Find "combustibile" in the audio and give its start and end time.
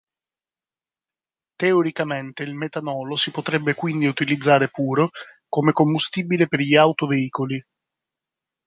5.73-6.47